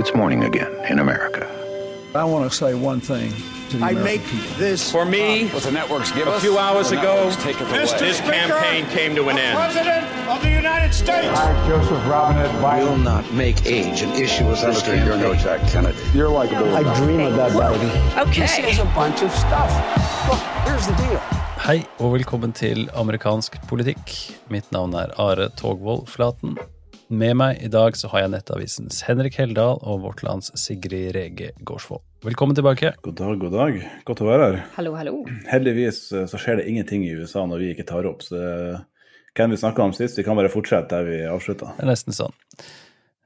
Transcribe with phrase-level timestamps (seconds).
[0.00, 1.44] It's morning again in America.
[2.14, 3.34] I want to say one thing
[3.68, 4.56] to the I American make people.
[4.56, 7.68] this For me, What the networks give a us, few hours ago, networks take it
[7.68, 7.98] away.
[8.08, 9.58] this campaign came to an end.
[9.58, 11.28] President of the United States.
[11.28, 15.34] I, Joseph Robinette will not make age an issue as this Senator, you're no.
[15.34, 15.98] Jack Kennedy.
[16.14, 16.74] You're likable.
[16.74, 17.92] I dream of that baby.
[18.40, 19.70] This is a bunch of stuff.
[20.30, 21.20] Look, here's the deal.
[21.60, 24.32] Hei og velkommen til amerikansk politikk.
[24.48, 26.56] Mitt navn er Are Togvold Flaten.
[27.10, 31.48] Med meg i dag så har jeg Nettavisens Henrik Heldal og Vårt Lands Sigrid Rege
[31.66, 32.04] Gårdsvold.
[32.22, 32.92] Velkommen tilbake.
[33.02, 33.78] God dag, god dag.
[34.06, 34.58] Godt å være her.
[34.76, 35.14] Hallo, hallo.
[35.50, 38.38] Heldigvis eh, så skjer det ingenting i USA når vi ikke tar opp, så
[39.34, 40.20] kan vi snakka om sist.
[40.20, 41.72] Vi kan bare fortsette der vi avslutta.
[41.80, 42.36] Det er nesten sånn.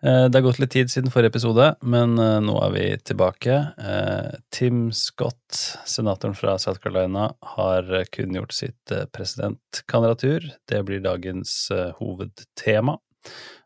[0.00, 3.58] Eh, Det har gått litt tid siden forrige episode, men eh, nå er vi tilbake.
[3.84, 10.48] Eh, Tim Scott, senatoren fra South Carolina, har kunngjort sitt presidentkandidatur.
[10.72, 11.66] Det blir dagens
[12.00, 12.96] hovedtema.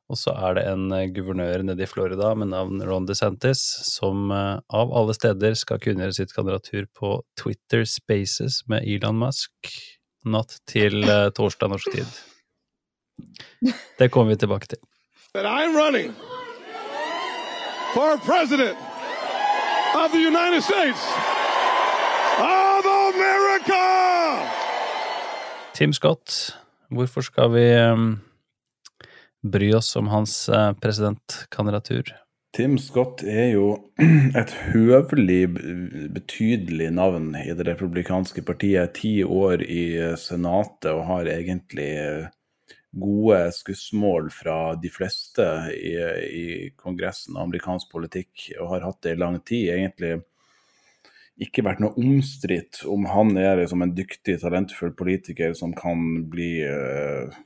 [0.09, 4.31] Og så er det en eh, guvernør nede i Florida med navn Ron DeSantis som
[4.33, 9.73] eh, av alle steder skal kunngjøre sitt kandidatur på Twitter Spaces med Elon Musk
[10.29, 12.23] natt til eh, torsdag norsk tid.
[13.99, 14.83] Det kommer vi tilbake til.
[15.35, 16.15] that I'm running
[17.95, 18.77] for president
[19.95, 21.03] of the United States
[22.41, 23.85] of America.
[25.75, 26.57] Tim Scott,
[26.91, 28.21] hvorfor skal vi um,
[29.43, 32.15] bry oss om hans eh, presidentkandidatur?
[32.57, 33.67] Tim Scott er jo
[34.41, 35.43] et høvelig
[36.15, 38.97] betydelig navn i det republikanske partiet.
[38.99, 42.31] Ti år i eh, Senatet og har egentlig eh,
[42.99, 45.45] gode skussmål fra de fleste
[45.77, 45.93] i,
[46.33, 49.69] i Kongressen og amerikansk politikk, og har hatt det i lang tid.
[49.77, 50.17] Egentlig
[51.39, 56.57] ikke vært noe omstridt om han er liksom en dyktig, talentfull politiker som kan bli
[56.67, 57.37] eh,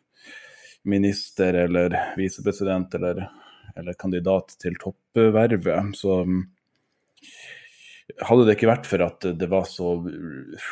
[0.83, 3.31] minister eller visepresident eller,
[3.77, 5.97] eller kandidat til toppvervet.
[5.97, 6.43] Så mm,
[8.27, 9.97] hadde det ikke vært for at det var så,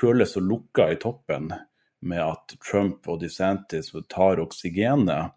[0.00, 1.52] føles så lukka i toppen
[2.00, 5.36] med at Trump og DeSantis tar oksygenet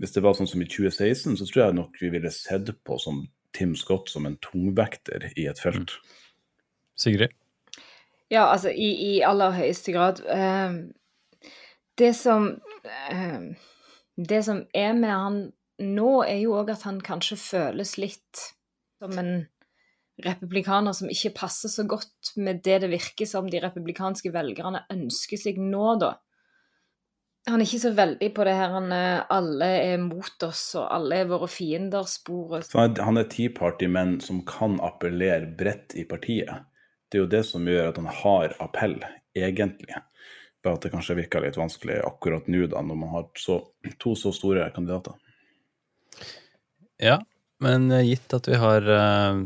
[0.00, 2.96] Hvis det var sånn som i 2016, så tror jeg nok vi ville sett på
[2.98, 5.92] som Tim Scott som en tungvekter i et felt.
[6.96, 7.34] Sigrid?
[8.32, 10.22] Ja, altså i, i aller høyeste grad.
[10.24, 10.88] Uh,
[12.00, 12.46] det som
[13.10, 13.40] eh,
[14.20, 15.38] Det som er med han
[15.80, 18.42] nå, er jo òg at han kanskje føles litt
[19.00, 19.34] som en
[20.20, 25.40] republikaner som ikke passer så godt med det det virker som de republikanske velgerne ønsker
[25.40, 26.18] seg nå, da.
[27.48, 30.90] Han er ikke så veldig på det her han eh, alle er mot oss og
[30.92, 32.68] alle er våre fiender-sporet.
[32.76, 36.68] Han er, han Tea Party-menn som kan appellere bredt i partiet.
[37.08, 38.98] Det er jo det som gjør at han har appell,
[39.34, 39.96] egentlig.
[40.64, 43.60] Bare at det kanskje virker litt vanskelig akkurat nå, da, når man har så,
[44.02, 45.16] to så store kandidater.
[47.00, 47.16] Ja,
[47.64, 49.40] men eh, gitt at vi har uh,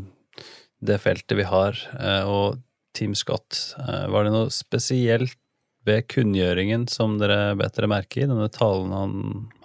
[0.83, 2.59] det feltet vi har, uh, og
[2.95, 5.39] Team Scott, uh, var det noe spesielt
[5.85, 9.15] ved kunngjøringen som dere bet dere merke i, denne talen han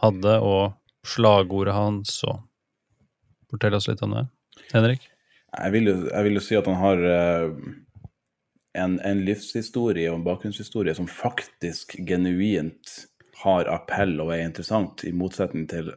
[0.02, 0.76] hadde, og
[1.08, 2.44] slagordet hans, og
[3.50, 4.20] Fortell oss litt om det.
[4.70, 5.08] Henrik?
[5.50, 7.00] Jeg vil jo, jeg vil jo si at han har
[8.78, 12.92] en, en livshistorie og en bakgrunnshistorie som faktisk genuint
[13.42, 15.92] har appell og er interessant, i motsetning til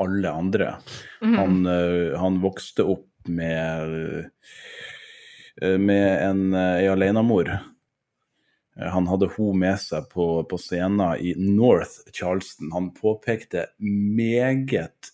[0.00, 0.74] alle andre.
[1.22, 4.30] Han, eh, han vokste opp med,
[5.60, 7.52] eh, med en, ei alenemor.
[7.52, 12.72] Eh, Han hadde hun med seg på, på scenen i North Charleston.
[12.72, 15.12] Han påpekte meget,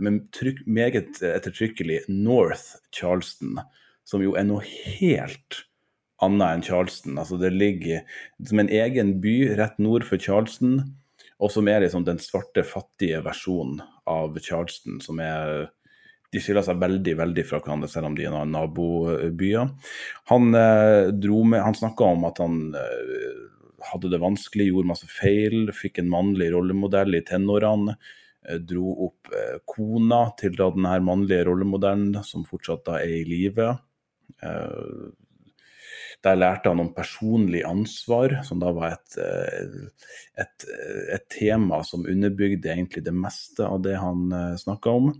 [0.00, 3.60] men trykk, meget ettertrykkelig North Charleston,
[4.04, 5.64] som jo er noe helt
[6.24, 7.18] annet enn Charleston.
[7.20, 8.04] Altså det ligger
[8.48, 10.80] som en egen by rett nord for Charleston,
[11.42, 15.68] og som er liksom den svarte, fattige versjonen av Charleston, som er
[16.34, 19.70] de skiller seg veldig veldig fra hverandre, selv om de er nabobyer.
[20.32, 23.44] Han eh, med, han snakka om at han eh,
[23.92, 27.94] hadde det vanskelig, gjorde masse feil, fikk en mannlig rollemodell i tenårene.
[28.48, 33.20] eh, Dro opp eh, kona til da den her mannlige rollemodellen, som fortsatt da er
[33.20, 33.70] i live.
[34.42, 35.04] Eh,
[36.24, 40.10] Der lærte han om personlig ansvar, som da var et, eh,
[40.40, 40.68] et,
[41.18, 45.12] et tema som underbygde egentlig det meste av det han snakka om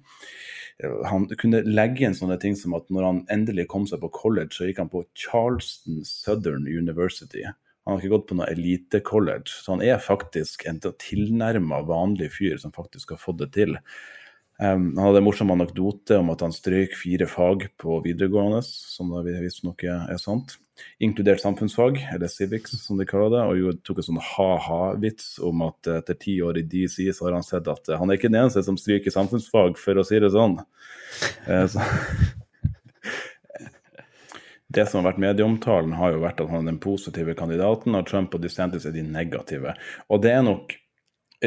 [1.07, 4.57] han kunne legge inn sånne ting som at når han endelig kom seg på college,
[4.57, 7.45] så gikk han på Charleston Southern University.
[7.85, 12.59] Han har ikke gått på noe elite-college, så han er faktisk en tilnærma vanlig fyr
[12.61, 13.77] som faktisk har fått det til.
[14.63, 19.13] Um, han hadde en morsom anekdote om at han strøk fire fag på videregående, som
[19.13, 20.57] da visstnok er sant.
[20.99, 25.63] Inkludert samfunnsfag, eller civics som de kaller det, og jo tok en sånn ha-ha-vits om
[25.69, 28.43] at etter ti år i DC så har han sett at han er ikke den
[28.43, 30.59] eneste som stryker samfunnsfag, for å si det sånn.
[31.47, 31.85] Eh, så.
[34.75, 38.09] Det som har vært medieomtalen, har jo vært at han er den positive kandidaten, og
[38.09, 39.77] Trump og DeSantis er de negative.
[40.11, 40.75] Og det er nok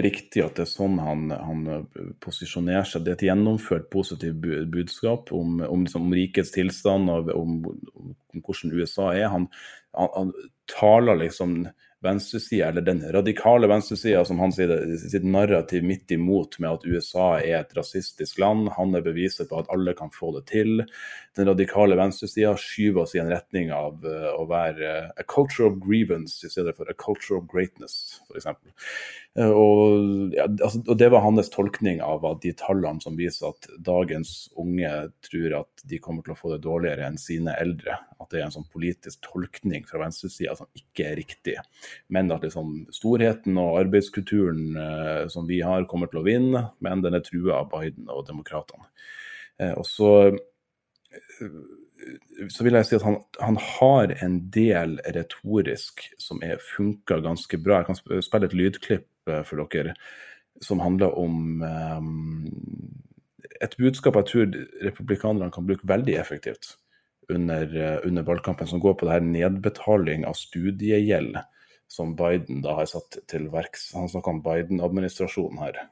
[0.05, 1.87] riktig at det er sånn han, han
[2.23, 3.05] posisjonerer seg.
[3.05, 7.59] Det er et gjennomført positivt budskap om, om, liksom, om rikets tilstand og om,
[7.95, 8.13] om,
[8.43, 9.27] hvordan USA er.
[9.33, 9.49] Han,
[9.97, 10.33] han, han
[10.71, 11.63] taler liksom
[12.03, 17.29] venstresida, eller den radikale venstresida, som han sier sitt narrativ midt imot med at USA
[17.39, 18.69] er et rasistisk land.
[18.77, 20.83] Han er beviset på at alle kan få det til.
[21.37, 25.69] Den radikale venstresida skyver oss i en retning av uh, å være uh, a culture
[25.69, 28.49] of grievance i stedet for a culture of greatness, f.eks.
[29.37, 33.69] Uh, og, ja, altså, og det var hans tolkning av de tallene som viser at
[33.85, 34.91] dagens unge
[35.27, 37.99] tror at de kommer til å få det dårligere enn sine eldre.
[38.17, 41.57] At det er en sånn politisk tolkning fra venstresida som ikke er riktig
[42.07, 47.03] men at liksom storheten og arbeidskulturen uh, som vi har, kommer til å vinne, men
[47.03, 48.87] den er trua av Biden og demokratene.
[49.57, 50.37] Eh, og så, eh,
[52.49, 57.59] så vil jeg si at han, han har en del retorisk som er funka ganske
[57.61, 57.81] bra.
[57.81, 59.95] Jeg kan spille et lydklipp eh, for dere
[60.63, 62.25] som handler om um,
[63.61, 64.55] et budskap jeg tror
[64.85, 66.75] republikanerne kan bruke veldig effektivt
[67.29, 71.37] under, eh, under, valgkampen, som går på det her nedbetaling av studiegjeld
[71.87, 73.91] som Biden da har satt til verks.
[73.95, 75.89] Han snakker om Biden-administrasjonen her.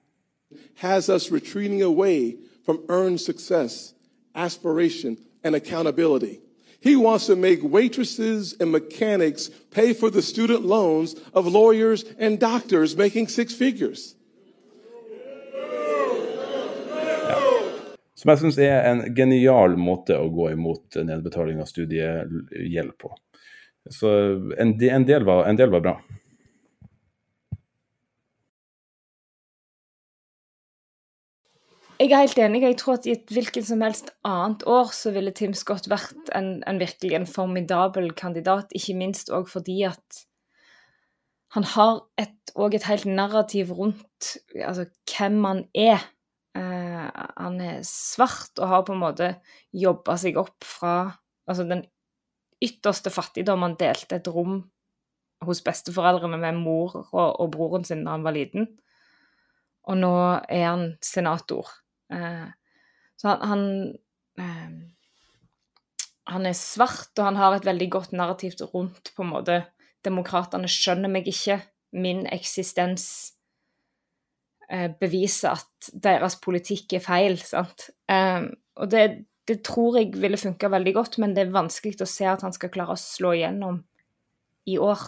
[0.76, 3.95] Has us retreating away from earned success,
[4.36, 6.42] aspiration and accountability.
[6.80, 12.40] He wants to make waitresses and mechanics pay for the student loans of lawyers and
[12.40, 14.16] doctors making six figures.
[18.16, 23.12] Som jeg syns er en genial måte å gå imot nedbetaling av studiegjeld på.
[23.92, 24.12] Så
[24.58, 25.96] en, del var, en del var bra.
[31.96, 32.60] Jeg er helt enig.
[32.62, 36.32] Jeg tror at i et hvilket som helst annet år så ville Tim Scott vært
[36.36, 40.26] en, en virkelig en formidabel kandidat, ikke minst òg fordi at
[41.56, 46.04] han har et, et helt narrativ rundt altså, hvem han er.
[46.56, 47.08] Uh,
[47.40, 49.32] han er svart og har på en måte
[49.76, 50.98] jobba seg opp fra
[51.48, 51.86] altså den
[52.64, 53.64] ytterste fattigdom.
[53.64, 54.66] Han delte et rom
[55.48, 58.68] hos besteforeldrene med mor og, og, broren sin da han var liten.
[59.88, 60.14] Og nå
[60.50, 61.72] er han senator.
[62.14, 62.48] Eh,
[63.16, 63.96] så han, han,
[64.40, 64.74] eh,
[66.34, 69.64] han er svart, og han har et veldig godt narrativ rundt på en måte
[70.06, 71.56] Demokratene skjønner meg ikke.
[71.98, 73.08] Min eksistens
[74.70, 77.40] eh, beviser at deres politikk er feil.
[77.42, 77.88] sant?
[78.78, 79.02] Og det,
[79.50, 82.54] det tror jeg ville funka veldig godt, men det er vanskelig å se at han
[82.54, 83.82] skal klare å slå igjennom
[84.70, 85.08] i år.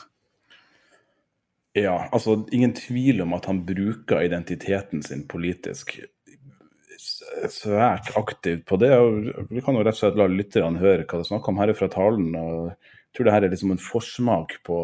[1.78, 6.00] Ja, altså ingen tvil om at han bruker identiteten sin politisk
[7.53, 8.91] svært aktivt på det.
[8.95, 11.62] og Vi kan jo rett og slett la lytterne høre hva det er snakk om
[11.62, 12.35] her fra talen.
[12.35, 14.79] og Jeg tror det her er liksom en forsmak på,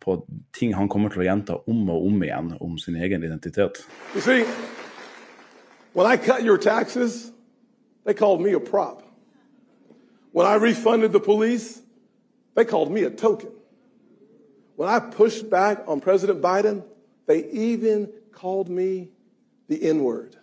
[0.00, 0.18] på
[0.56, 3.84] ting han kommer til å gjenta om og om igjen om sin egen identitet.
[4.14, 4.44] You see,
[5.94, 7.32] when I cut your taxes,
[8.08, 9.02] They called me a prop.
[10.32, 11.82] When I refunded the police,
[12.54, 13.50] they called me a token.
[14.76, 16.84] When I pushed back on President Biden,
[17.26, 19.10] they even called me
[19.68, 20.37] the N word.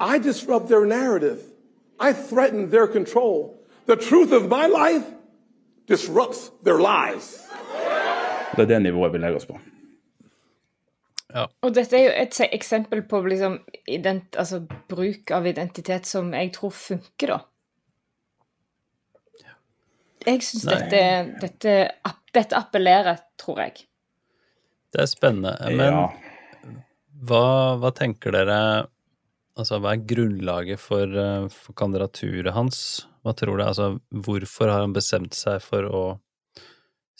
[0.00, 1.38] I disrupt their narrative.
[2.00, 3.60] I threaten their control.
[3.86, 5.04] The truth of my life
[5.86, 7.38] disrupts their lives.
[8.56, 9.60] Det er det nivået vi legger oss på.
[11.34, 11.46] Ja.
[11.62, 16.52] Og dette er jo et eksempel på liksom, ident, altså, bruk av identitet som jeg
[16.56, 17.38] tror funker, da.
[20.26, 21.02] Jeg syns dette,
[21.40, 21.76] dette,
[22.34, 23.86] dette, appellerer, tror jeg.
[24.92, 25.54] Det er spennende.
[25.70, 26.02] Men ja.
[27.30, 27.46] hva,
[27.80, 28.58] hva, tenker dere
[29.60, 33.06] Altså, hva er grunnlaget for, eh, for kandidaturet hans?
[33.24, 33.64] Hva tror du?
[33.64, 36.04] Altså, hvorfor har han bestemt seg for å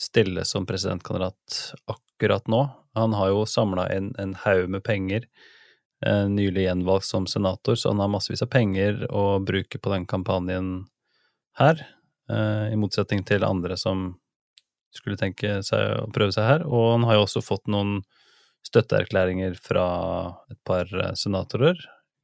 [0.01, 2.63] stille som presidentkandidat akkurat nå?
[2.97, 5.27] Han har jo samla en, en haug med penger,
[6.05, 10.09] eh, nylig gjenvalgt som senator, så han har massevis av penger å bruke på den
[10.09, 10.73] kampanjen
[11.61, 11.85] her,
[12.29, 14.15] eh, i motsetning til andre som
[14.91, 16.65] skulle tenke seg å prøve seg her.
[16.65, 18.01] Og han har jo også fått noen
[18.65, 19.85] støtteerklæringer fra
[20.49, 21.77] et par senatorer,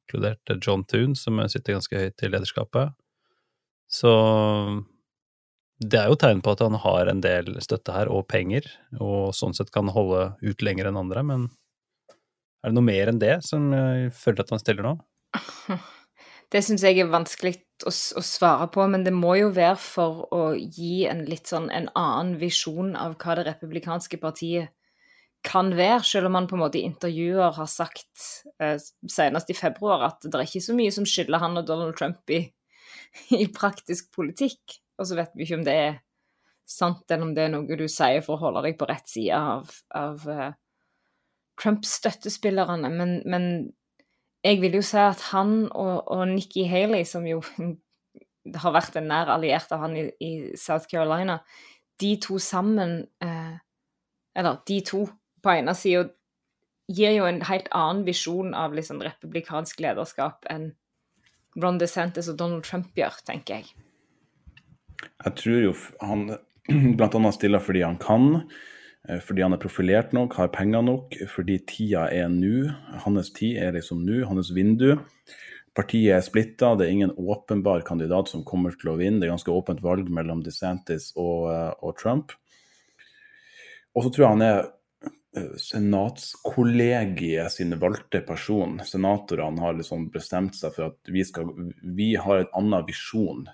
[0.08, 2.94] inkludert John Toon, som sitter ganske høyt i lederskapet.
[3.88, 4.12] Så
[5.78, 8.66] det er jo tegn på at han har en del støtte her, og penger,
[9.00, 11.46] og sånn sett kan holde ut lenger enn andre, men
[12.64, 13.70] er det noe mer enn det som
[14.10, 14.98] føler at han stiller nå?
[16.48, 20.22] Det syns jeg er vanskelig å, å, svare på, men det må jo være for
[20.32, 24.72] å gi en litt sånn en annen visjon av hva det republikanske partiet
[25.44, 28.76] kan være, selv om han på en måte i intervjuer har sagt, eh,
[29.08, 32.30] senest i februar, at det er ikke så mye som skiller han og Donald Trump
[32.34, 32.42] i,
[33.38, 34.78] i praktisk politikk.
[34.98, 35.98] Og så vet vi ikke om det er
[36.68, 39.36] sant, eller om det er noe du sier for å holde deg på rett side
[39.36, 40.50] av, av eh,
[41.60, 42.90] Trump-støttespillerne.
[42.92, 43.48] Men, men,
[44.46, 47.40] jeg vil jo si at han og, og Nikki Haley, som jo
[48.62, 51.40] har vært en nær alliert av han i, i South Carolina,
[51.98, 53.56] de to sammen eh,
[54.38, 55.00] Eller de to
[55.42, 56.08] på ene sida
[56.88, 60.70] gir jo en helt annen visjon av liksom republikansk lederskap enn
[61.58, 63.72] Ron DeSantis og Donald Trump gjør, tenker jeg.
[65.24, 66.26] Jeg tror jo han
[66.98, 67.32] bl.a.
[67.34, 68.42] stiller fordi han kan,
[69.08, 72.68] eh, fordi han er profilert nok, har penger nok, fordi tida er nå.
[73.04, 74.94] Hans tid er liksom nå, hans vindu.
[75.78, 79.20] Partiet er splitta, det er ingen åpenbar kandidat som kommer til å vinne.
[79.20, 82.34] Det er ganske åpent valg mellom DeSantis og, eh, og Trump.
[83.96, 84.66] Og så tror jeg han er
[85.60, 88.80] senatskollegiet sin valgte person.
[88.84, 91.50] Senatorene har liksom bestemt seg for at vi, skal,
[91.82, 93.46] vi har en annen visjon.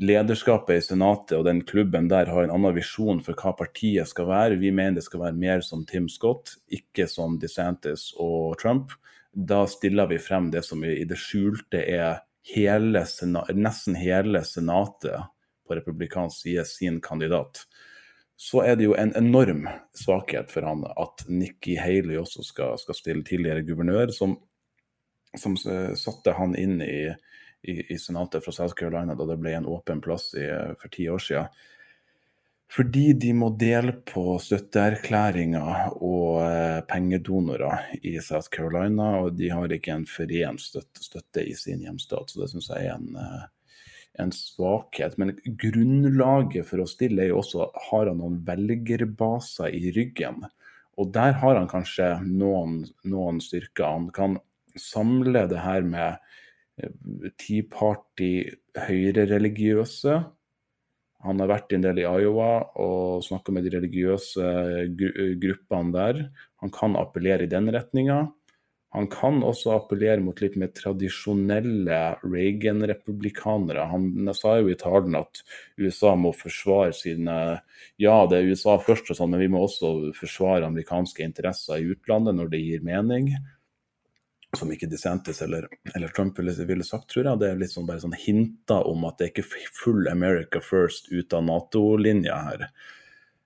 [0.00, 4.26] Lederskapet i Senatet og den klubben der har en annen visjon for hva partiet skal
[4.30, 4.60] være.
[4.62, 8.96] Vi mener det skal være mer som Tim Scott, ikke som DeSantis og Trump.
[9.34, 13.04] Da stiller vi frem det som i det skjulte er hele,
[13.54, 15.30] nesten hele Senatet
[15.64, 17.64] på republikansk side sin kandidat.
[18.36, 22.98] Så er det jo en enorm svakhet for han at Nikki Haley også skal, skal
[22.98, 24.34] stille tidligere guvernør, som,
[25.38, 26.98] som satte han inn i
[27.64, 30.44] i, i, senatet fra South Carolina da det ble en åpen plass i,
[30.80, 31.62] for ti år siden.
[32.74, 39.72] Fordi de må dele på støtteerklæringer og eh, pengedonorer i South Carolina, og de har
[39.72, 42.32] ikke en forent støtte, støtte, i sin hjemstat.
[42.32, 43.44] Så det syns jeg er en, eh,
[44.20, 45.16] en, svakhet.
[45.20, 50.44] Men grunnlaget for å stille er jo også har han noen velgerbaser i ryggen.
[51.00, 53.88] Og der har han kanskje noen, noen styrker.
[53.88, 54.38] Han kan
[54.78, 56.22] samle det her med
[57.38, 58.32] Tea Party
[58.78, 60.22] høyrereligiøse.
[61.24, 62.50] Han har vært en del i Iowa
[62.82, 64.48] og snakka med de religiøse
[65.40, 66.24] gruppene der.
[66.62, 68.26] Han kan appellere i den retninga.
[68.94, 73.88] Han kan også appellere mot litt mer tradisjonelle Reagan-republikanere.
[73.90, 75.42] Han sa jo i talen at
[75.82, 77.38] USA må forsvare sine
[78.00, 81.90] Ja, det er USA først, og sånn, men vi må også forsvare amerikanske interesser i
[81.94, 83.34] utlandet når det gir mening
[84.54, 87.40] som ikke DeSantis eller, eller Trump ville, sagt, tror jeg.
[87.40, 91.10] Det er litt sånn bare sånn hinter om at det er ikke full America first
[91.12, 92.66] ut av Nato-linja her.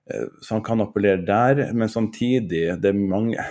[0.09, 3.45] Eh, så han kan appellere der, men samtidig det er mange,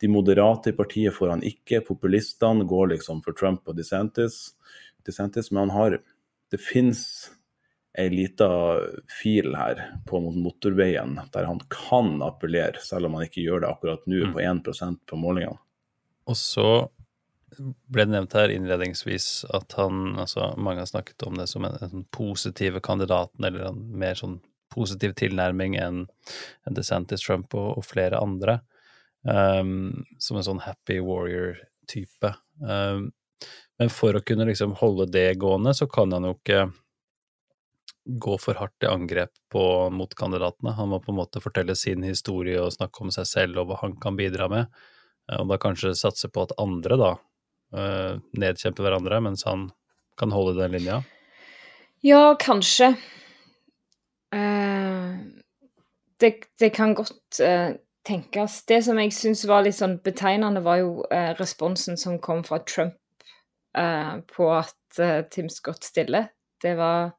[0.00, 1.82] De moderate i partiet får han ikke.
[1.84, 4.54] Populistene går liksom for Trump og DeSantis.
[5.06, 6.00] DeSantis men han har
[6.50, 7.30] Det fins
[7.98, 8.48] ei lita
[9.22, 14.06] fil her på motorveien der han kan appellere, selv om han ikke gjør det akkurat
[14.06, 14.32] nå, mm.
[14.34, 15.58] på 1% på målingene.
[16.26, 16.66] Og så
[17.90, 21.76] ble det nevnt her innledningsvis at han altså Mange har snakket om det som en,
[21.82, 24.38] en positive kandidaten, eller en mer sånn
[24.70, 26.04] positiv tilnærming enn
[26.70, 28.60] DeSantis, Trump og, og flere andre.
[29.22, 32.30] Um, som en sånn happy warrior-type.
[32.64, 33.10] Um,
[33.80, 36.70] men for å kunne liksom holde det gående, så kan han jo ikke
[38.20, 40.72] gå for hardt i angrep på motkandidatene.
[40.76, 43.80] Han må på en måte fortelle sin historie og snakke om seg selv og hva
[43.84, 44.72] han kan bidra med.
[45.36, 47.10] Og da kanskje satse på at andre da
[47.70, 49.68] nedkjemper hverandre, mens han
[50.18, 51.02] kan holde den linja?
[52.02, 52.94] Ja, kanskje.
[54.34, 55.20] Uh,
[56.20, 57.40] det, det, kan godt
[58.06, 58.62] tenkes.
[58.66, 62.62] Det som jeg syns var litt sånn betegnende, var jo eh, responsen som kom fra
[62.64, 62.96] Trump
[63.70, 64.98] på at
[65.30, 66.24] Tim Scott stiller.
[66.58, 67.12] Det var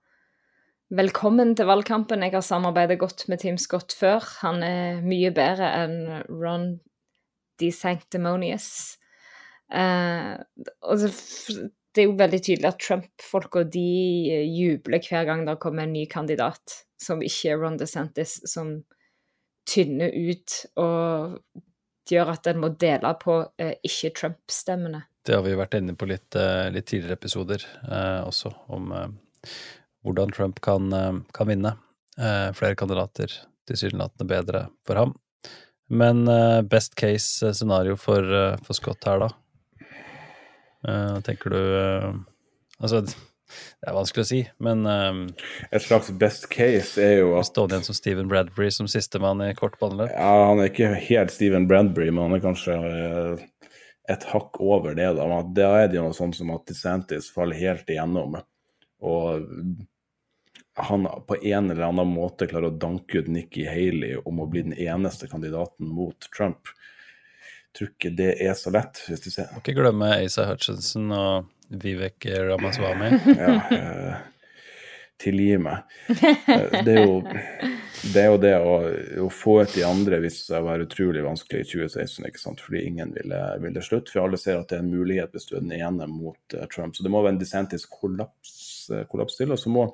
[0.92, 2.26] velkommen til valgkampen.
[2.26, 4.26] Jeg har samarbeidet godt med Tim Scott før.
[4.42, 5.96] Han er mye bedre enn
[6.28, 6.74] Ron
[7.62, 8.98] DeSanctimonious.
[9.72, 10.36] Eh,
[11.92, 13.88] det er jo veldig tydelig at Trump-folka de
[14.34, 18.82] eh, jubler hver gang det kommer en ny kandidat som ikke er Ron DeSantis, som
[19.72, 21.40] tynner ut og
[22.12, 25.06] gjør at en må dele på eh, ikke-Trump-stemmene.
[25.26, 29.52] Det har vi vært inne på litt, eh, litt tidligere episoder eh, også, om eh,
[30.02, 30.90] hvordan Trump kan,
[31.32, 31.76] kan vinne.
[32.58, 33.32] flere kandidater
[33.70, 35.14] tilsynelatende bedre for ham.
[35.94, 36.26] Men
[36.68, 38.26] best case scenario for,
[38.66, 39.30] for Scott her, da?
[41.22, 41.62] Tenker du
[42.82, 43.04] Altså,
[43.82, 45.22] det er vanskelig å si, men um,
[45.72, 49.54] Et slags best case er jo at Stående igjen som Steven Bradbury som sistemann i
[49.58, 50.12] kortbaneløp?
[50.14, 53.46] Ja, han er ikke helt Steven Bradbury, men han er kanskje uh,
[54.12, 55.12] et hakk over det.
[55.18, 58.40] Da, da er det jo noe sånt som at DeSantis faller helt igjennom.
[59.02, 59.48] Og
[60.82, 64.66] han på en eller annen måte klarer å danke ut Nikki Haley om å bli
[64.70, 66.72] den eneste kandidaten mot Trump.
[67.72, 69.52] Jeg tror ikke det er så lett, hvis du ser.
[69.54, 73.12] Må ikke glemme Asa Hutchinson og Vivek Ramaswamy.
[73.38, 74.16] Ja, eh,
[75.22, 75.78] tilgi meg.
[76.10, 77.22] Eh, Det er jo
[78.14, 78.76] det, jo det å,
[79.26, 82.64] å få ut de andre viste seg å være utrolig vanskelig i 2016, ikke sant?
[82.66, 84.12] fordi ingen ville, ville slutte.
[84.14, 86.66] For alle ser at det er en mulighet hvis du er den ene mot uh,
[86.74, 86.98] Trump.
[86.98, 88.56] Så det må være en DeSantis kollaps,
[88.90, 89.54] uh, kollaps til.
[89.54, 89.86] Og så må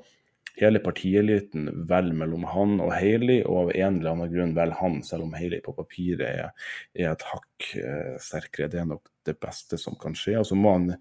[0.57, 4.97] hele partieliten velge mellom han og Haley, og av en eller annen grunn velge han,
[5.05, 8.71] selv om Haley på papiret er, er et hakk uh, sterkere.
[8.71, 10.39] Det er nok det beste som kan skje.
[10.39, 10.93] Og så må han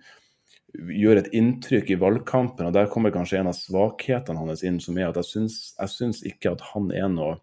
[0.76, 4.98] gjøre et inntrykk i valgkampen, og der kommer kanskje en av svakhetene hans inn, som
[4.98, 7.38] er at jeg syns, jeg syns ikke at han er noe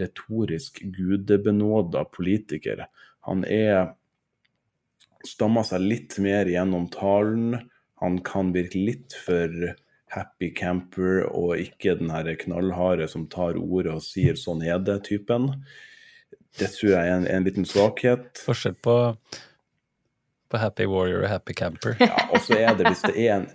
[0.00, 2.86] retorisk gudebenåda politiker.
[3.28, 3.94] Han er
[5.26, 7.58] stammer seg litt mer gjennom talen.
[8.00, 9.74] Han kan virke litt for
[10.10, 15.52] happy camper og ikke den her knallharde som tar ordet og sier 'sånn er det'-typen.
[16.58, 18.42] Det tror jeg er en, en liten svakhet.
[18.42, 19.14] Forskjell på,
[20.50, 21.96] på Happy Warrior og Happy Camper.
[22.02, 23.48] Ja, og så er det hvis det er en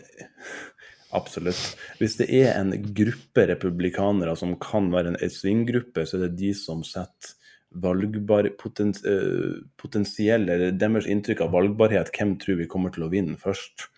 [1.15, 1.77] Absolutt.
[1.95, 6.49] Hvis det er en gruppe republikanere som kan være en svinggruppe, så er det de
[6.57, 7.35] som setter
[7.75, 13.11] valgbar poten, eh, potensiell, eller deres inntrykk av valgbarhet, hvem tror vi kommer til å
[13.11, 13.89] vinne først?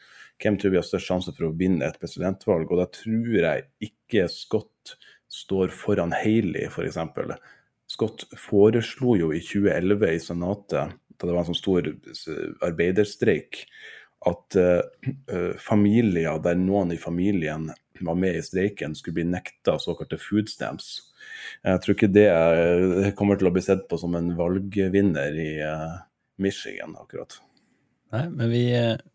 [0.41, 2.69] Hvem tror vi har størst sjanse for å vinne et presidentvalg?
[2.71, 4.97] Og da tror jeg ikke Scott
[5.29, 6.97] står foran Haley, f.eks.
[7.87, 11.89] Scott foreslo jo i 2011 i Senatet, da det var en sånn stor
[12.65, 13.65] arbeiderstreik,
[14.27, 17.69] at uh, familier der noen i familien
[18.01, 20.95] var med i streiken, skulle bli nekta såkalte food stamps.
[21.65, 22.29] Jeg tror ikke det
[23.17, 25.99] kommer til å bli sett på som en valgvinner i uh,
[26.41, 27.39] Michigan, akkurat.
[28.13, 28.63] Nei, men vi,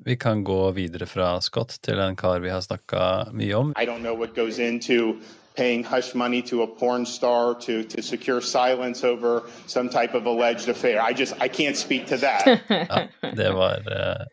[0.05, 3.71] vi kan gå videre fra Scott til en kar vi har snakka mye om.
[3.81, 5.17] I don't know what goes into
[5.55, 10.27] paying hush money to a porn star to, to secure silence over some type of
[10.27, 11.01] alleged affair.
[11.01, 12.61] I just, I can't speak to that.
[13.23, 14.27] Ja, det var eh,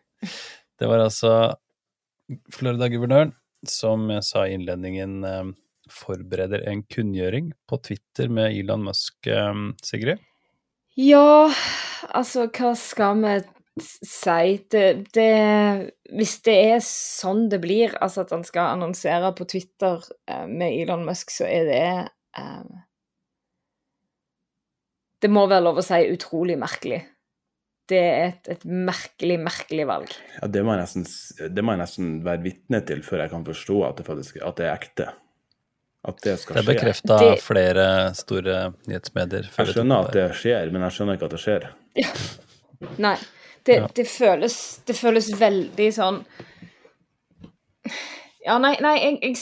[0.78, 1.56] Det var altså
[2.52, 3.34] Florida-guvernøren
[3.68, 5.50] som jeg sa i innledningen eh,
[5.90, 9.54] forbereder en kunngjøring på Twitter med Elon Musk, eh,
[9.84, 10.22] Sigrid.
[10.96, 11.50] Ja,
[12.10, 13.34] altså, hva skal vi
[13.78, 14.66] si?
[14.70, 20.02] Det, det Hvis det er sånn det blir, altså at han skal annonsere på Twitter
[20.28, 21.84] eh, med Elon Musk, så er det
[22.36, 22.64] eh,
[25.22, 27.00] Det må være lov å si utrolig merkelig.
[27.90, 30.12] Det er et, et merkelig, merkelig valg.
[30.38, 31.06] Ja, det må, jeg nesten,
[31.56, 34.60] det må jeg nesten være vitne til før jeg kan forstå at det, faktisk, at
[34.60, 35.08] det er ekte.
[36.08, 36.70] At det skal Det er skje.
[36.78, 39.50] bekrefta Det- flere store nyhetsmedier.
[39.58, 41.68] Jeg skjønner at det skjer, men jeg skjønner ikke at det skjer.
[43.04, 43.16] Nei.
[43.66, 43.86] Det, Ja.
[43.94, 44.54] det, føles,
[44.88, 46.22] det føles veldig sånn
[48.46, 49.36] Ja, nei, nei jeg, jeg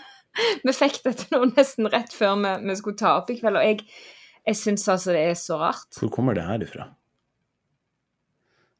[0.66, 3.64] Vi fikk dette nå nesten rett før vi, vi skulle ta opp i kveld, og
[3.64, 3.84] jeg,
[4.48, 5.88] jeg syns altså det er så rart.
[6.00, 6.88] Hvor kommer det her ifra?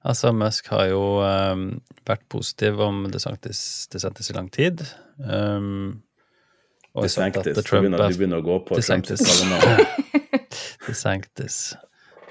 [0.05, 1.63] Altså, Musk har jo um,
[2.05, 3.61] vært positiv om DeSantis,
[3.95, 4.83] DeSantis i lang tid.
[5.23, 6.03] Um,
[6.93, 7.71] og sagt at DeSantis.
[7.71, 9.25] Du begynner, er- du begynner å gå på Trumps DeSantis.
[9.31, 10.51] kallenavn.
[10.89, 11.61] DeSantis.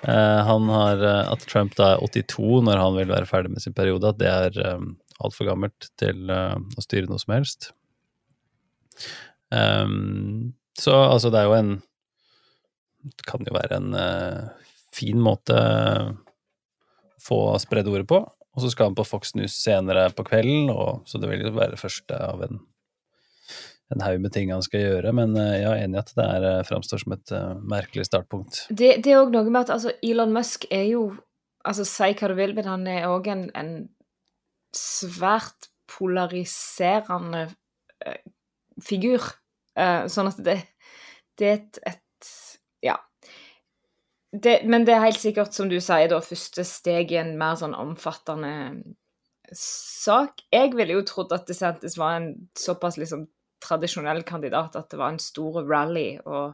[0.04, 3.64] Eh, han har eh, At Trump da er 82 når han vil være ferdig med
[3.64, 4.92] sin periode, at det er um,
[5.24, 7.72] altfor gammelt til eh, å styre noe som helst.
[9.54, 11.74] Um, så altså, det er jo en
[13.04, 14.52] Det kan jo være en uh,
[14.96, 16.14] fin måte å
[17.24, 18.20] få spredd ordet på.
[18.54, 21.56] Og så skal han på Fox News senere på kvelden, og, så det vil jo
[21.56, 22.60] være første av en
[23.92, 26.26] en haug med ting han skal gjøre, men eh, jeg er enig i at det
[26.26, 28.64] er, eh, framstår som et eh, merkelig startpunkt.
[28.70, 31.12] Det, det er òg noe med at altså, Elon Musk er jo
[31.64, 33.70] Altså, si hva du vil, men han er òg en, en
[34.76, 37.46] svært polariserende
[38.84, 39.24] figur.
[40.12, 40.58] Sånn at det,
[41.40, 42.34] det er et, et
[42.84, 42.98] Ja.
[44.36, 47.56] Det, men det er helt sikkert, som du sier, da, første steg i en mer
[47.62, 48.52] sånn omfattende
[49.56, 50.44] sak.
[50.52, 53.24] Jeg ville jo trodd at DeSantis var en såpass liksom
[53.64, 56.54] tradisjonell kandidat at det var en stor rally og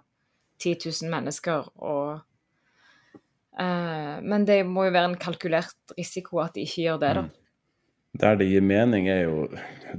[0.61, 2.19] 10 000 mennesker og
[3.59, 7.27] uh, Men det må jo være en kalkulert risiko at de ikke gjør det, da.
[8.19, 9.47] Der det gir mening, er jo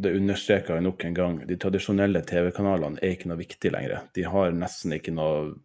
[0.02, 1.40] Det understreker jeg nok en gang.
[1.46, 4.06] De tradisjonelle TV-kanalene er ikke noe viktig lenger.
[4.14, 5.56] De har nesten ikke noe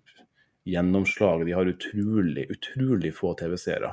[0.65, 1.45] gjennomslag.
[1.45, 3.91] De har utrolig, utrolig få TV-seere.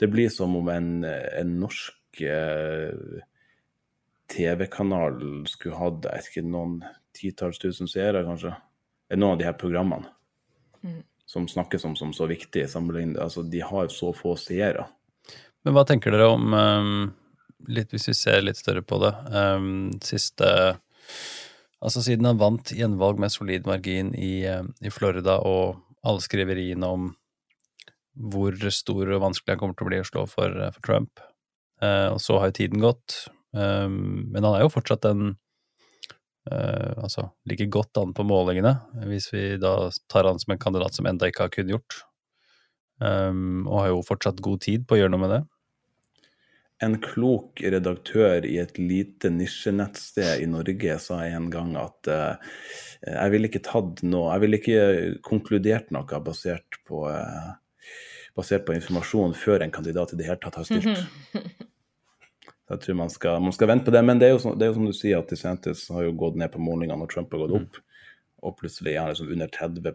[0.00, 3.20] Det blir som om en, en norsk eh,
[4.28, 6.80] TV-kanal skulle hatt jeg vet ikke, noen
[7.16, 8.54] titalls tusen seere, kanskje.
[9.08, 10.10] Er noen av de her programmene
[11.28, 12.68] som snakkes om som så viktige.
[12.68, 14.86] sammenlignet- Altså, de har så få seere.
[15.64, 17.14] Men hva tenker dere om um,
[17.68, 20.78] litt, Hvis vi ser litt større på det um, Siste
[21.82, 26.86] Altså siden han vant gjenvalg med solid margin i, um, i Florida, og alle skriveriene
[26.86, 27.16] om
[28.18, 31.20] hvor stor og vanskelig han kommer til å bli å slå for, uh, for Trump.
[31.82, 33.28] Uh, og så har jo tiden gått.
[33.52, 35.30] Um, men han er jo fortsatt en
[36.52, 38.74] uh, Altså ligger godt an på målingene,
[39.08, 42.02] hvis vi da tar han som en kandidat som enda ikke har kunngjort.
[42.98, 45.42] Um, og har jo fortsatt god tid på å gjøre noe med det.
[46.82, 52.58] En klok redaktør i et lite nisjenettsted i Norge sa en gang at uh,
[53.02, 54.84] jeg ville ikke tatt noe Jeg ville ikke
[55.26, 57.56] konkludert noe basert på, uh,
[58.38, 61.02] basert på informasjon før en kandidat i det hele tatt har stilt.
[62.68, 64.02] Jeg tror man skal, man skal, vente på det.
[64.04, 66.16] Men det er jo, så, det er jo som du sier, at DeSantis har jo
[66.20, 67.80] gått ned på målingene når Trump har gått opp.
[67.80, 67.84] Mm.
[68.48, 69.88] Og plutselig er han liksom under 30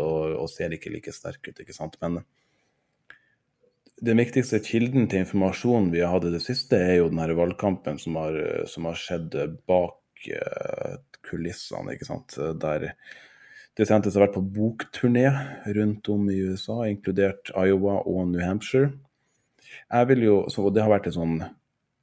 [0.00, 1.60] og, og ser ikke like sterk ut.
[1.60, 1.98] ikke sant?
[2.04, 2.22] Men
[4.06, 7.34] den viktigste kilden til informasjonen vi har hatt i det siste, er jo den her
[7.36, 8.38] valgkampen som har,
[8.68, 9.36] som har skjedd
[9.68, 12.36] bak uh, kulissene, ikke sant.
[12.60, 12.90] Der
[13.76, 15.26] DeSantis har vært på bokturné
[15.76, 18.94] rundt om i USA, inkludert Iowa og New Hampshire.
[19.92, 21.38] Jeg vil jo, så Det har vært en sånn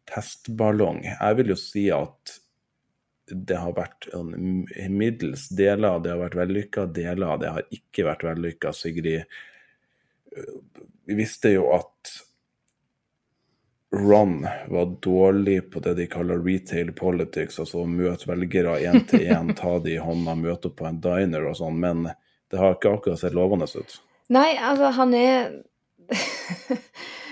[0.09, 1.03] testballong.
[1.09, 2.39] Jeg vil jo si at
[3.33, 4.59] det har vært en
[4.99, 8.73] middels deler det har vært vellykka, deler av det har ikke vært vellykka.
[8.75, 9.23] Sigrid
[11.05, 12.13] vi visste jo at
[13.93, 19.27] Ron var dårlig på det de kaller retail politics, altså å møte velgere én til
[19.29, 22.07] én, ta de i hånda, møte opp på en diner og sånn, men
[22.49, 23.99] det har ikke akkurat sett lovende ut.
[24.33, 25.53] Nei, altså, han er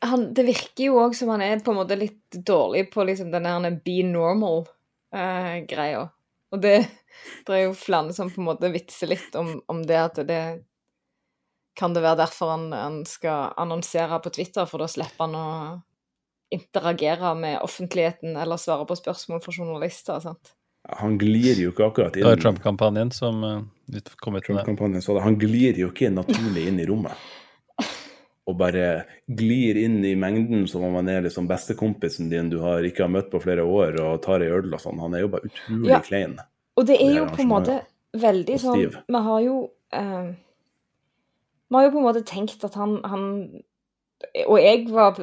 [0.00, 3.30] han, Det virker jo òg som han er på en måte litt dårlig på liksom
[3.32, 6.02] den der be normal-greia.
[6.02, 6.10] Uh,
[6.50, 6.76] og det,
[7.46, 10.42] det, er jo flere som på en måte vitser litt om, om det at det
[11.78, 15.80] kan det være derfor han, han, skal annonsere på Twitter, for da slipper han å
[16.50, 20.18] interagere med offentligheten eller svare på spørsmål fra journalister?
[20.20, 20.56] sant?
[20.98, 23.62] Han glir jo ikke akkurat inn Det var Trump-kampanjen som uh,
[24.18, 25.20] kom ut med det.
[25.22, 27.14] Han glir jo ikke naturlig inn i rommet.
[28.50, 29.06] Og bare
[29.38, 33.14] glir inn i mengden som om han er liksom bestekompisen din du har ikke har
[33.14, 35.00] møtt på flere år, og tar ei øl og sånn.
[35.02, 36.02] Han er jo bare utrolig ja.
[36.04, 36.38] klein.
[36.80, 37.80] Og det er jo på en måte
[38.20, 39.56] veldig sånn Vi har jo
[39.94, 40.30] uh,
[41.70, 43.26] vi har jo på en måte tenkt at han, han
[44.20, 45.16] Og jeg var,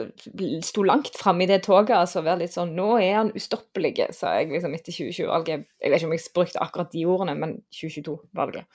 [0.65, 1.93] sto langt framme i det toget.
[1.99, 5.67] altså være litt sånn, Nå er han ustoppelig, sa jeg liksom etter 2020-valget.
[5.83, 8.65] Jeg vet ikke om jeg brukte akkurat de ordene, men 2022-valget.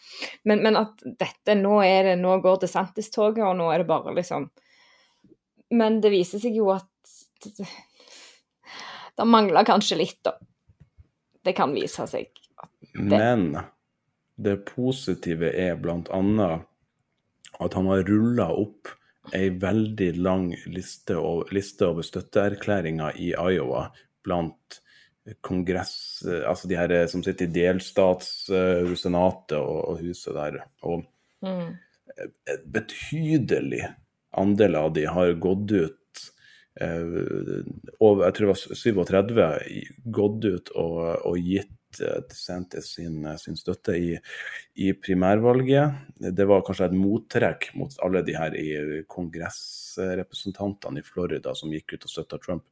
[0.47, 4.15] Men, men, at dette Nå er det, nå går DeSantis-toget, og nå er det bare
[4.15, 4.49] liksom
[5.75, 6.89] Men det viser seg jo at
[7.43, 7.67] det,
[9.27, 10.37] mangler kanskje litt, da.
[11.43, 12.31] Det kan vise seg.
[12.95, 13.03] Det.
[13.03, 13.57] Men
[14.39, 16.63] det positive er blant annet
[17.63, 18.91] at han har rulla opp
[19.31, 23.93] ei veldig lang liste, over, liste over støtteerklæringer i Iowa
[24.25, 24.81] blant
[25.41, 26.25] kongress...
[26.47, 30.57] Altså de her som sitter i delstatssenatet og, og, huset der.
[30.83, 31.05] Og
[31.47, 31.77] mm.
[32.75, 33.83] betydelig
[34.33, 35.99] andel av de har gått ut
[36.81, 37.03] eh,
[38.01, 38.93] over, jeg tror det var 37
[40.19, 40.97] gått ut og,
[41.29, 44.17] og gitt DeSantis sin, sin støtte i,
[44.75, 46.13] i, primærvalget.
[46.33, 48.69] Det var kanskje et mottrekk mot alle de her i
[49.11, 52.69] kongressrepresentantene i Florida som gikk ut og støtta Trump.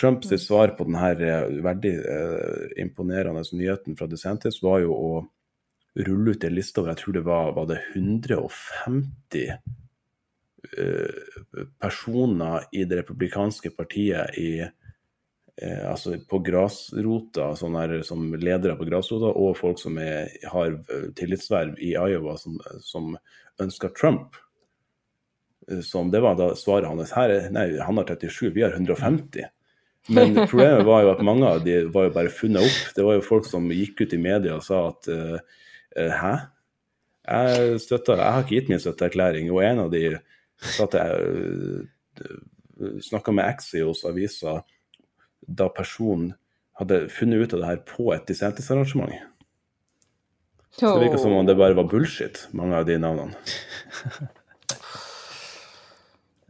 [0.00, 0.38] Trumps mm.
[0.38, 5.12] svar på denne eh, veldig eh, imponerende nyheten fra DeSantis var jo å
[6.06, 11.14] rulle ut en liste over jeg tror det var, var det 150 eh,
[11.82, 14.50] personer i det republikanske partiet i
[15.56, 20.74] eh, altså på grasrota, sånne her, som ledere på grasrota, og folk som er, har
[20.76, 23.14] eh, tillitsverv i Iowa som, som
[23.62, 24.38] ønsker Trump.
[25.70, 27.14] Eh, som det var da svaret hans.
[27.16, 29.48] Her, nei, han har 37, vi har 150.
[30.10, 32.94] Men problemet var jo at mange av de var jo bare funnet opp.
[32.96, 35.38] Det var jo folk som gikk ut i media og sa at uh,
[35.94, 36.34] hæ?
[37.30, 39.50] Jeg, støtter, jeg har ikke gitt min støtteerklæring.
[39.52, 40.04] Og en av de
[40.58, 41.10] sa at jeg
[43.04, 44.62] snakka med Axios avisa
[45.46, 46.34] da personen
[46.80, 49.12] hadde funnet ut av det her på et DeSantis-arrangement.
[50.70, 53.34] Så det virka som om det bare var bullshit, mange av de navnene.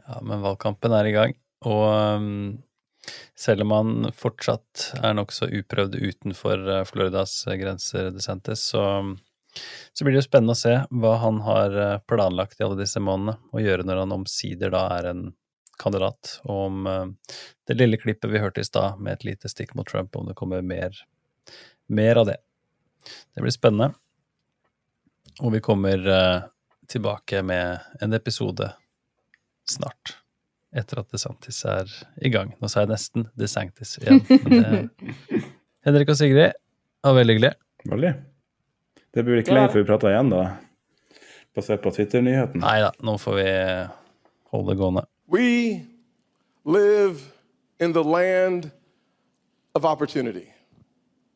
[0.06, 1.34] ja, men valgkampen er i gang,
[1.66, 2.28] og um,
[3.34, 8.84] selv om han fortsatt er nokså uprøvd utenfor uh, Floridas grenser, DeSantis, så,
[9.96, 13.02] så blir det jo spennende å se hva han har uh, planlagt i alle disse
[13.02, 15.30] månedene å gjøre når han omsider da er en
[15.80, 17.34] kandidat, og om uh,
[17.68, 20.36] det lille klippet vi hørte i stad med et lite stikk mot Trump, om det
[20.38, 20.96] kommer mer,
[21.88, 22.38] mer av det.
[23.34, 23.94] Det blir spennende.
[25.40, 26.48] Og vi kommer uh,
[26.90, 28.72] tilbake med en episode
[29.68, 30.16] snart.
[30.76, 31.88] etter at DeSantis er
[32.22, 32.52] i gang.
[32.62, 34.20] Nå sa jeg nesten DeSantis igjen.
[34.44, 35.40] Men det,
[35.86, 36.54] Henrik og Sigrid,
[37.02, 37.54] var veldig hyggelig.
[37.90, 38.12] Veldig.
[39.10, 40.44] Det blir ikke lenge før vi prater igjen, da.
[41.56, 42.62] Basert på Twitter-nyheten.
[42.62, 43.48] Nei da, nå får vi
[44.52, 45.02] holde det gående.
[45.30, 45.86] We
[46.64, 47.32] live
[47.78, 48.72] in the land
[49.76, 50.52] of opportunity.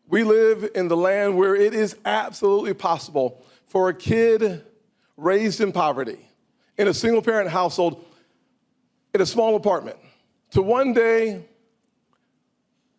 [0.08, 4.64] We live in the land where it is absolutely possible for a kid
[5.16, 6.18] raised in poverty,
[6.76, 8.04] in a single parent household,
[9.14, 9.98] in a small apartment,
[10.50, 11.44] to one day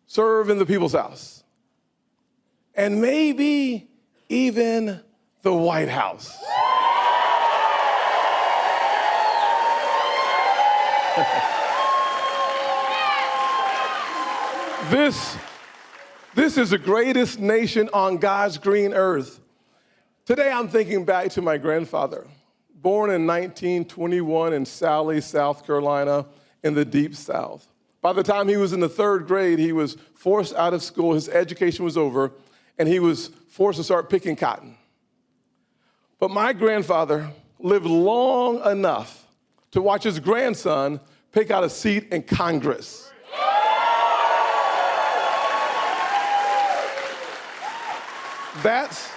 [0.06, 1.44] serve in the people's house.
[2.74, 3.90] And maybe
[4.30, 5.00] even
[5.42, 6.34] the White House.
[14.90, 15.38] this,
[16.34, 19.40] this is the greatest nation on God's green earth.
[20.26, 22.26] Today I'm thinking back to my grandfather,
[22.74, 26.26] born in 1921 in Sally, South Carolina,
[26.62, 27.66] in the deep South.
[28.02, 31.14] By the time he was in the third grade, he was forced out of school,
[31.14, 32.30] his education was over,
[32.76, 34.76] and he was forced to start picking cotton.
[36.18, 39.25] But my grandfather lived long enough
[39.72, 41.00] to watch his grandson
[41.32, 43.10] pick out a seat in Congress.
[48.62, 49.10] That's,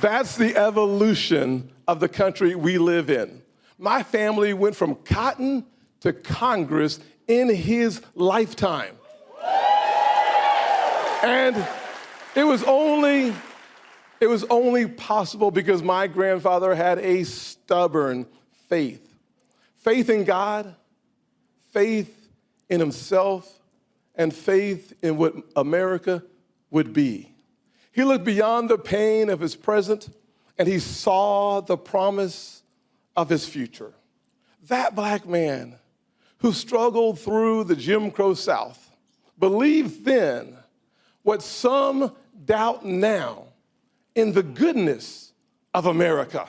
[0.00, 3.42] that's the evolution of the country we live in.
[3.78, 5.64] My family went from cotton
[6.00, 8.96] to Congress in his lifetime.
[11.22, 11.66] And
[12.34, 13.34] it was only
[14.20, 18.26] it was only possible because my grandfather had a stubborn
[18.68, 19.07] faith.
[19.78, 20.74] Faith in God,
[21.70, 22.28] faith
[22.68, 23.60] in himself,
[24.14, 26.22] and faith in what America
[26.70, 27.32] would be.
[27.92, 30.08] He looked beyond the pain of his present
[30.58, 32.62] and he saw the promise
[33.16, 33.92] of his future.
[34.68, 35.76] That black man
[36.38, 38.96] who struggled through the Jim Crow South
[39.38, 40.56] believed then
[41.22, 42.12] what some
[42.44, 43.44] doubt now
[44.14, 45.32] in the goodness
[45.74, 46.48] of America.